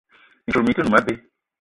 Mintchoul 0.45 0.65
mi-te 0.67 0.81
noum 0.83 0.99
abé. 1.01 1.13